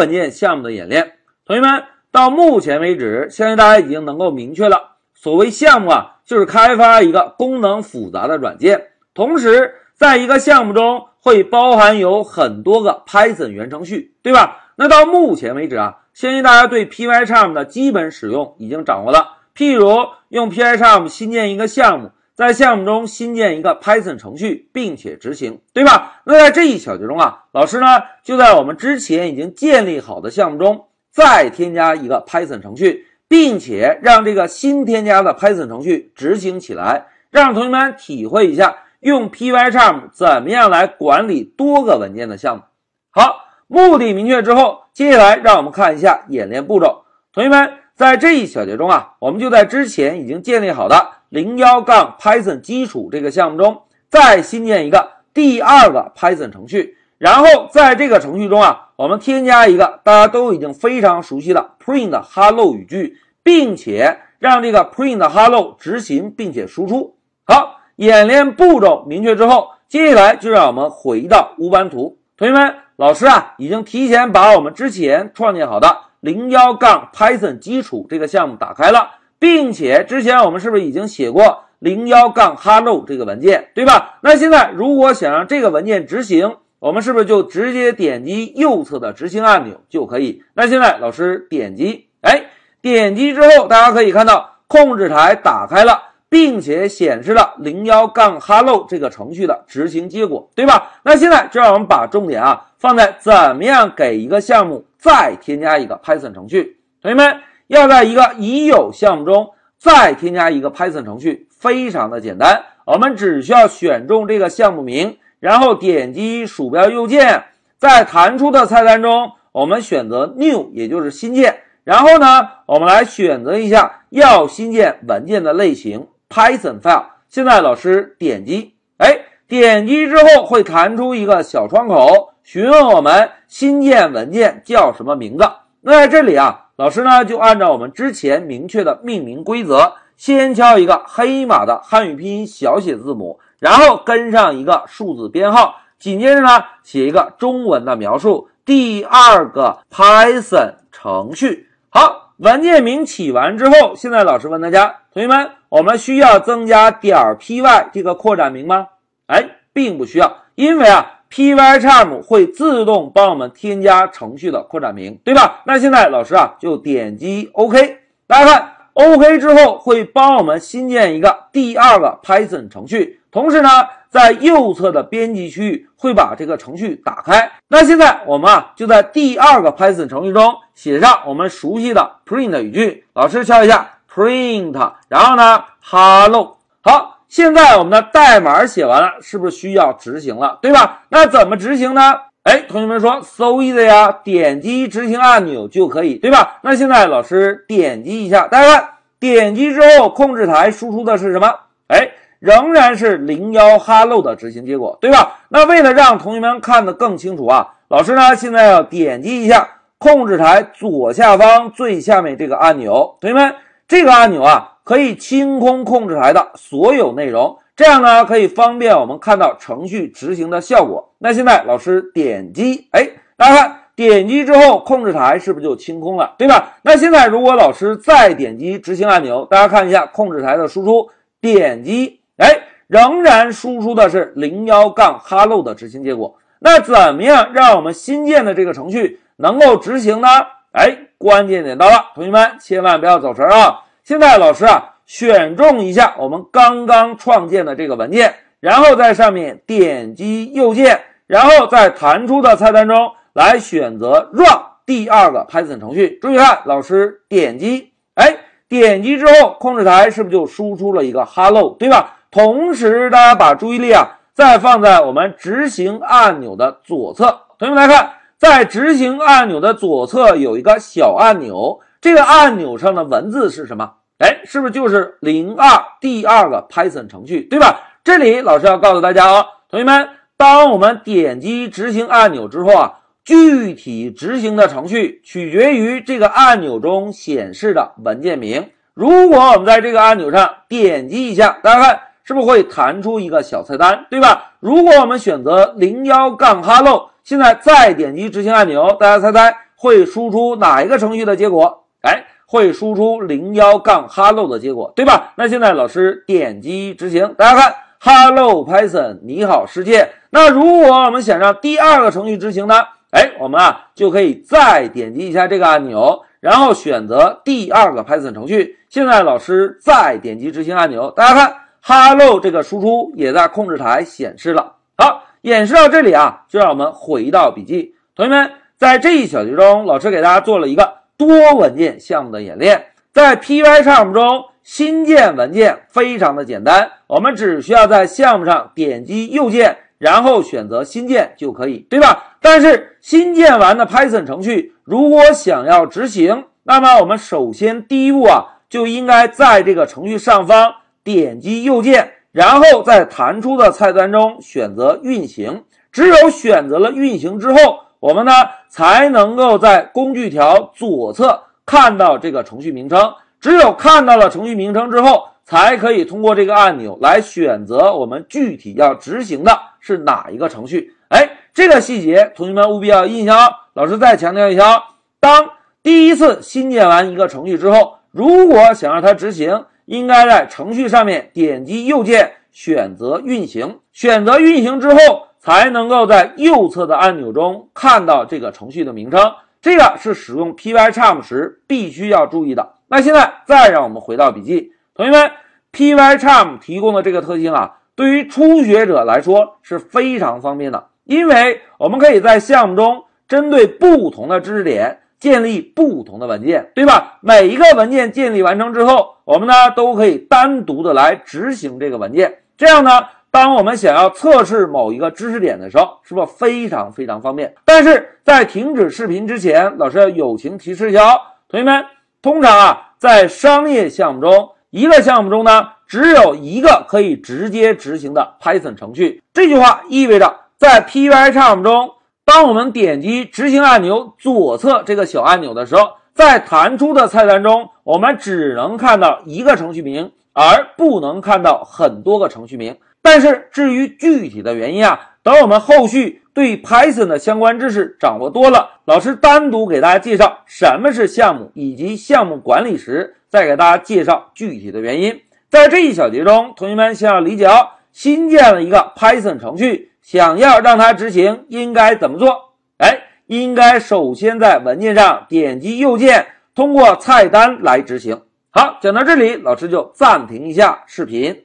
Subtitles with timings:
[0.00, 1.12] 本件项目的演练。
[1.44, 14.72] 同学们，到目前为止，相信大家已经能够明确了，所谓项目啊，就是开发一个功能复杂的软件，同时在一个项目中会包含有很多个 Python 源程序，对吧？
[14.76, 22.12] 那到目前为止啊，相信大家对 Pycharm 的基本使用已经掌握了，譬如用 Pycharm 新建一个项目。
[22.40, 26.22] 在项目中新建一个 Python 程序，并且执行，对吧？
[26.24, 27.86] 那在这一小节中啊，老师呢
[28.22, 42.62] 就在我们之前已经建立好的项目中再添加一个 Python 程序，并且让这个新添加的 Python 程序执行起来，让同学们体会一下用 Pycharm 怎么样来管理多个文件的项目。
[43.10, 47.04] 好，目的明确之后，接下来让我们看一下演练步骤。
[47.34, 51.19] 同学们在这一小节中啊，我们就在之前已经建立好的。
[51.30, 67.14] 零幺杠 Python 基础这个项目中，再新建一个第二个 Python 程序，然后在这个程序中啊，我们添加一个大家都已经非常熟悉的 print hello 语句，并且让这个 print hello 执行并且输出。
[67.44, 72.18] 好，演练步骤明确之后，接下来就让我们回到乌班图。
[72.36, 79.19] 同学们，老师啊，已经提前把我们之前创建好的零幺杠 Python 基础这个项目打开了。
[79.40, 84.18] 并且之前我们是不是已经写过零幺杠 hello 这个文件，对吧？
[84.22, 90.42] 那现在如果想让这个文件执行，我们是不是就直接点击右侧的执行按钮就可以？
[90.52, 92.44] 那现在老师点击，哎，
[92.82, 100.92] 点击之后，大家可以看到控制台打开了，并且显示了零幺杠 hello 这个程序的执行结果，对吧？
[101.02, 107.40] 那现在就让我们把重点啊放在怎么样给一个项目再添加一个 Python 程序，同学们。
[107.70, 112.64] 要在一个已有项目中再添加一个 Python 程序，非常的简单。
[112.84, 117.44] 我们只需要选中这个项目名，然后点击鼠标右键，
[117.78, 121.60] 在弹出的菜单中，我们选择 New，也就是新建。
[121.84, 127.04] 然后呢，我们来选择一下要新建文件的类型 Python file。
[127.28, 135.48] 现在老师点击，哎，点击之后会弹出一个小窗口，询问我们新建文件叫什么名字。
[135.82, 136.66] 那在这里啊。
[136.80, 146.48] 老师呢，就按照我们之前明确的命名规则，先敲一个黑马的汉语拼音小写字母，然后跟上一个数字编号，紧接着呢，
[146.82, 148.48] 写一个中文的描述。
[148.64, 158.86] 第二个 Python 程序，好，文件名起完之后，现在老师问大家，同学们，我们需要增加点 py 这个扩展名吗？
[159.26, 161.19] 哎，并不需要，因为啊。
[161.30, 165.62] Pycharm 会自动帮我们添加程序的扩展名，对吧？
[165.64, 173.68] 那现在老师啊就点击 OK，大家看 OK 之后会帮我们新建一个第二个 Python 程序，同时呢，
[174.08, 177.52] 在右侧的编辑区域会把这个程序打开。
[177.68, 187.19] 那现在我们啊就在第二个 Python 程序中写上我们熟悉的 print 语句，老师敲一下 print，然后呢 hello，好。
[187.30, 191.02] 现在我们的代码写完了，是不是需要执行了，对吧？
[191.10, 192.16] 那怎么执行呢？
[192.42, 196.58] 哎，同学们说，so easy 呀，点击执行按钮就可以，对吧？
[196.64, 198.88] 那现在老师点击一下，大家看，
[199.20, 201.54] 点击之后，控制台输出的是什么？
[201.86, 202.10] 哎，
[202.40, 205.38] 仍然是零幺 hello 的执行结果，对吧？
[205.50, 209.68] 那为了让同学们看得更清楚啊，老师呢现在要点击一下
[209.98, 213.54] 控制台左下方最下面这个按钮，同学们，
[213.86, 214.66] 这个按钮啊。
[214.84, 221.12] 可以清空控制台的所有内容，这样呢可以方便我们看到程序执行的效果。
[221.18, 226.74] 那现在老师点击，哎，大家看，点击之后控制台是不是就清空了，对吧？
[226.82, 231.08] 那现在如果老师再点击执行按钮，大家看一下控制台的输出，
[231.40, 232.48] 点击，哎，
[232.86, 236.34] 仍然输出的是零幺杠 hello 的执行结果。
[236.58, 240.28] 那怎么样让我们新建的这个程序能够执行呢？
[240.72, 243.80] 哎，关键点到了，同学们千万不要走神啊！
[244.10, 256.18] 现在老师啊，选中一下我们刚刚创建的这个文件，然后在上面点击右键，然后在弹出的菜单中来选择 Run 第二个 Python 程序。
[256.20, 258.36] 注意看，老师点击，哎，
[258.68, 262.16] 点击之后，控制台是不是就输出了一个 Hello，对吧？
[262.32, 267.42] 同时，大家把注意力啊，再放在我们执行按钮的左侧。
[267.60, 271.78] 同学们来看，在执行按钮的左侧有一个小按钮。
[272.00, 273.92] 这个按钮上的文字是什么？
[274.20, 277.80] 哎，是不是就是零二第二个 Python 程序，对吧？
[278.04, 282.92] 这里老师要告诉大家哦，同学们，当我们点击执行按钮之后啊，
[283.24, 288.68] 具体执行的程序取决于这个按钮中显示的文件名。
[288.92, 294.52] 如果我们在这个按钮上点击一下，大家看是不是会弹出一个小菜单，对吧？
[294.60, 299.56] 如果我们选择零幺杠 hello，现在再点击执行按钮，大家猜猜？
[299.76, 301.86] 会输出哪一个程序的结果？
[302.02, 305.32] 哎，会输出零幺杠 hello 的结果，对吧？
[305.36, 310.10] 那现在老师点击执行，大家看，Hello Python，你好世界。
[310.30, 312.74] 那如果我们想让第二个程序执行呢？
[313.12, 318.78] 哎，我们啊就可以再点击一下这个按钮，然后选择第二个 Python 程序。
[318.88, 324.72] 现在老师再点击执行按钮，大家看，Hello 这个输出也在控制台显示了。
[324.98, 327.94] 好，演示到这里啊，就让我们回到笔记。
[328.16, 330.98] 同学们，在这一小节中，老师给大家做了一个。
[331.20, 342.38] 多文件项目的演练，在 Pycharm 中新建文件非常的简单，我们只需要在项目上点击右键，然后选择新建就可以，对吧？
[342.40, 350.72] 但是新建完的 Python 程序如果想要执行，那么我们首先第一步啊，就应该在这个程序上方
[351.04, 355.64] 点击右键，然后在弹出的菜单中选择运行。
[355.92, 357.80] 只有选择了运行之后。
[358.00, 358.32] 我们呢
[358.70, 363.12] 才能够在工具条左侧看到这个程序名称。
[363.40, 370.94] 只有看到了程序名称之后，才可以通过这个按钮来选择我们具体要执行的是哪一个程序。
[371.08, 373.54] 哎，这个细节同学们务必要印象哦。
[373.72, 374.82] 老师再强调一下哦，
[375.18, 375.50] 当
[375.82, 383.78] 第一次新建完一个程序之后，如果想让它执行，应该在程序上面点击右键，选择运行。
[383.92, 385.28] 选择运行之后。
[385.40, 389.32] 才能够在右侧的按钮中看到这个程序的名称，
[389.62, 392.74] 这个是使用 Pycharm 时必须要注意的。
[392.88, 395.30] 那现在再让我们回到笔记，同学们
[395.72, 407.18] ，Pycharm 提供的这个特性啊，对于初学者来说是非常方便的，因为我们可以在项目中针对不同的知识点建立不同的文件，对吧？
[407.22, 412.90] 每一个文件建立完成之后，我们呢都可以单独的来执行这个文件，这样呢。
[413.32, 417.54] 当我们想要测试某一个知识点的时候，是不是非常非常方便？
[417.64, 421.84] 但是在停止视频之前，老师要友情提示一下哦，同学们，
[422.20, 429.22] 通常啊，在商业项目中，一个项目中呢，只有一个可以直接执行的 Python 程序。
[429.32, 431.90] 这句话意味着，在 Pycharm 中，
[432.24, 442.76] 当我们点击执行按钮左侧这个小按钮的时候，在弹出的菜单中，我们只能看到一个程序名，而不能看到很多个程序名。
[443.02, 455.20] 但是至于具体的原因啊，等我们后续对 Python 的相关知识掌握多了，老师单独给大家介绍什么是项目以及项目管理时，再给大家介绍具体的原因。
[455.48, 462.54] 在这一小节中，同学们先要理解哦，新建了一个 Python 程序，想要让它执行，应该怎么做？
[462.78, 468.22] 哎，应该首先在文件上点击右键，通过菜单来执行。
[468.50, 471.44] 好，讲到这里，老师就暂停一下视频。